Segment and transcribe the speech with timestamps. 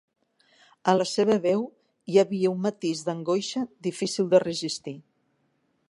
[0.93, 1.61] A la seva veu
[2.13, 4.97] hi havia un matís d'angoixa difícil de resistir.